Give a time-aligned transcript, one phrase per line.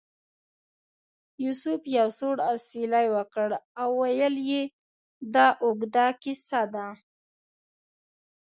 [1.45, 3.49] یوسف یو سوړ اسویلی وکړ
[3.81, 4.63] او ویل یې
[5.33, 6.87] دا اوږده کیسه ده.